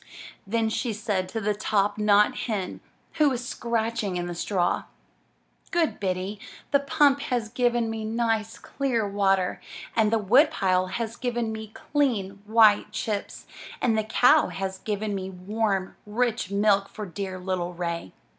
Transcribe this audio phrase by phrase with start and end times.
[0.47, 2.79] Then she said to the top knot hen
[3.19, 4.83] that was scratch ^z IN THE NURSERY ing in the straw:
[5.69, 6.39] Good Biddy,
[6.71, 9.61] the pump has given me nice, clear water,
[9.95, 13.45] and the wood pile has given me clean, white chips,
[13.79, 18.11] and the cow has given me warm, rich milk for dear little Ray.